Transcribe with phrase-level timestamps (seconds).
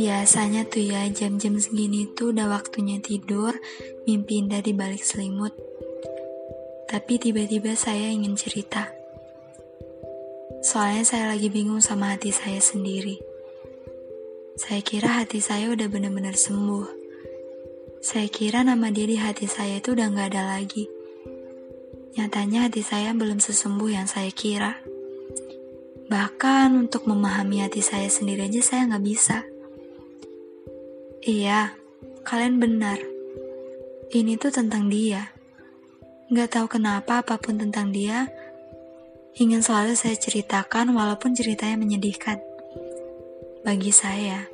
[0.00, 3.56] Biasanya tuh ya jam-jam segini tuh udah waktunya tidur,
[4.04, 5.56] mimpi indah di balik selimut.
[6.88, 8.92] Tapi tiba-tiba saya ingin cerita.
[10.60, 13.16] Soalnya saya lagi bingung sama hati saya sendiri.
[14.60, 16.84] Saya kira hati saya udah bener-bener sembuh.
[18.04, 20.99] Saya kira nama dia di hati saya itu udah gak ada lagi.
[22.10, 24.74] Nyatanya hati saya belum sesembuh yang saya kira.
[26.10, 29.46] Bahkan untuk memahami hati saya sendiri aja saya gak bisa.
[31.22, 31.70] Iya,
[32.26, 32.98] kalian benar.
[34.10, 35.30] Ini tuh tentang dia.
[36.34, 38.26] Gak tahu kenapa apa pun tentang dia,
[39.38, 42.42] ingin selalu saya ceritakan walaupun ceritanya menyedihkan.
[43.62, 44.50] Bagi saya.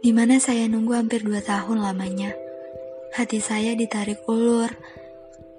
[0.00, 2.32] Di mana saya nunggu hampir dua tahun lamanya.
[3.12, 4.72] Hati saya ditarik ulur.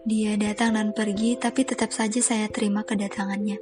[0.08, 3.60] Dia datang dan pergi, tapi tetap saja saya terima kedatangannya.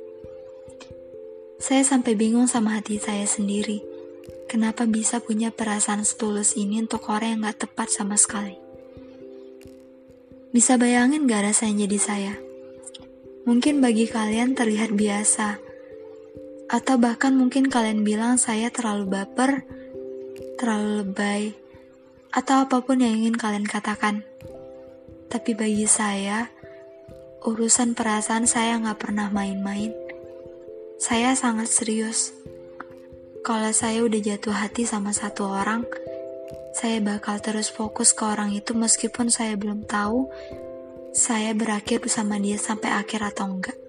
[1.58, 3.96] Saya sampai bingung sama hati saya sendiri
[4.46, 8.54] Kenapa bisa punya perasaan setulus ini untuk orang yang gak tepat sama sekali?
[10.54, 12.34] Bisa bayangin gak rasanya jadi saya?
[13.49, 15.57] Mungkin bagi kalian terlihat biasa,
[16.70, 19.66] atau bahkan mungkin kalian bilang saya terlalu baper,
[20.62, 21.57] terlalu lebay,
[22.29, 24.21] atau apa pun yang ingin kalian katakan.
[25.31, 26.49] Tapi bagi saya,
[27.45, 29.93] urusan perasaan saya gak pernah main-main.
[30.98, 32.32] Saya sangat serius.
[33.45, 35.85] Kalau saya udah jatuh hati sama satu orang,
[36.76, 40.27] saya bakal terus fokus ke orang itu meskipun saya belum tahu
[41.15, 43.79] saya berakhir bersama dia sampai akhir atau enggak.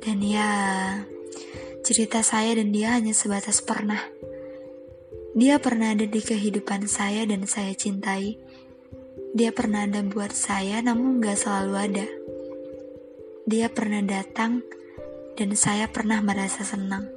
[0.00, 0.48] Dan ya,
[1.84, 4.00] cerita saya dan dia hanya sebatas pernah.
[5.36, 8.40] Dia pernah ada di kehidupan saya dan saya cintai.
[9.34, 12.06] Dia pernah ada buat saya namun gak selalu ada.
[13.50, 14.62] Dia pernah datang
[15.34, 17.10] dan saya pernah merasa senang.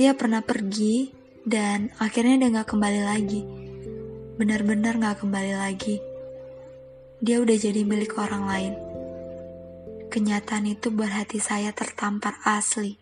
[0.00, 1.12] Dia pernah pergi
[1.44, 3.44] dan akhirnya dia gak kembali lagi.
[4.40, 6.00] Benar-benar gak kembali lagi.
[7.20, 8.72] Dia udah jadi milik orang lain.
[10.08, 12.96] Kenyataan itu buat hati saya tertampar asli.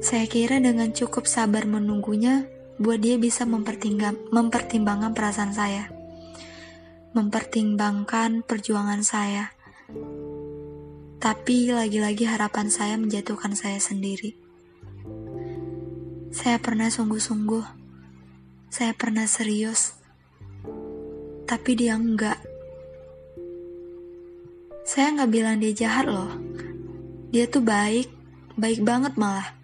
[0.00, 2.48] Saya kira dengan cukup sabar menunggunya,
[2.80, 5.97] buat dia bisa mempertimbangkan perasaan saya.
[7.18, 9.50] Mempertimbangkan perjuangan saya.
[11.18, 14.38] Tapi lagi-lagi harapan saya menjatuhkan saya sendiri.
[16.30, 17.66] Saya pernah sungguh-sungguh.
[18.70, 19.98] Saya pernah serius.
[21.42, 22.38] Tapi dia enggak.
[24.86, 26.30] Saya nggak bilang dia jahat loh.
[27.34, 28.06] Dia tuh baik,
[28.54, 29.58] baik banget malah.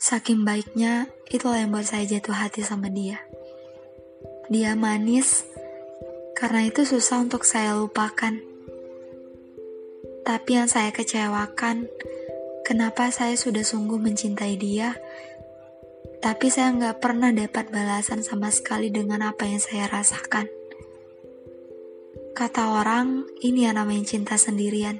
[0.00, 3.20] Saking baiknya, itulah yang buat saya jatuh hati sama dia.
[4.48, 5.44] Dia manis,
[6.40, 8.32] karena itu susah untuk saya lupakan.
[10.24, 11.84] Tapi yang saya kecewakan,
[12.64, 14.96] kenapa saya sudah sungguh mencintai dia,
[16.24, 20.48] tapi saya nggak pernah dapat balasan sama sekali dengan apa yang saya rasakan.
[22.32, 24.96] Kata orang, ini yang namanya cinta sendirian.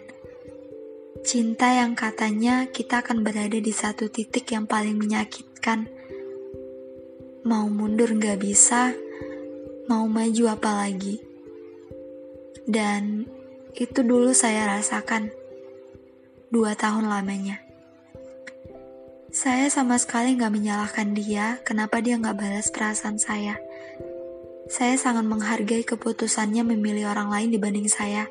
[1.24, 5.88] Cinta yang katanya kita akan berada di satu titik yang paling menyakitkan.
[7.48, 8.92] Mau mundur nggak bisa,
[9.88, 11.29] mau maju apa lagi.
[12.70, 13.26] Dan
[13.74, 15.34] itu dulu saya rasakan.
[16.54, 17.58] Dua tahun lamanya.
[19.34, 23.58] Saya sama sekali nggak menyalahkan dia kenapa dia nggak balas perasaan saya.
[24.70, 28.30] Saya sangat menghargai keputusannya memilih orang lain dibanding saya.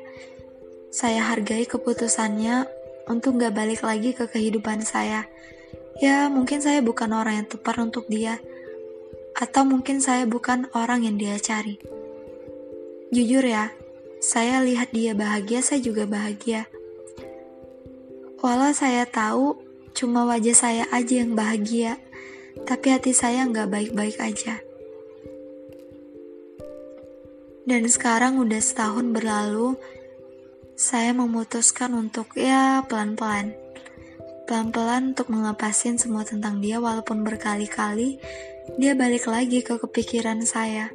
[0.88, 2.64] Saya hargai keputusannya
[3.12, 5.28] untuk nggak balik lagi ke kehidupan saya.
[6.00, 8.40] Ya, mungkin saya bukan orang yang tepat untuk dia.
[9.36, 11.76] Atau mungkin saya bukan orang yang dia cari.
[13.12, 13.68] Jujur ya,
[14.20, 16.68] saya lihat dia bahagia, saya juga bahagia.
[18.40, 21.98] Walau saya tahu Cuma wajah saya aja yang bahagia,
[22.64, 24.62] tapi hati saya nggak baik-baik aja.
[27.66, 29.76] Dan sekarang udah setahun berlalu,
[30.78, 33.54] saya memutuskan untuk ya pelan-pelan.
[34.48, 38.18] Pelan-pelan untuk melepasin semua tentang dia walaupun berkali-kali
[38.78, 40.90] dia balik lagi ke kepikiran saya.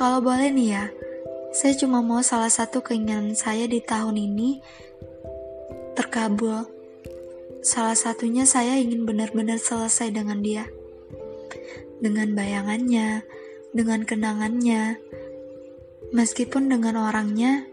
[0.00, 0.88] Kalau boleh nih ya,
[1.52, 4.64] saya cuma mau salah satu keinginan saya di tahun ini
[5.92, 6.64] terkabul.
[7.60, 10.64] Salah satunya saya ingin benar-benar selesai dengan dia.
[12.00, 13.28] Dengan bayangannya,
[13.76, 14.96] dengan kenangannya.
[16.16, 17.68] Meskipun dengan orangnya,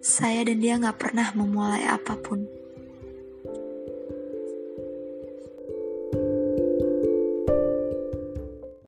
[0.00, 2.59] saya dan dia gak pernah memulai apa pun.